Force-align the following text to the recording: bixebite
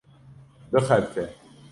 bixebite 0.71 1.25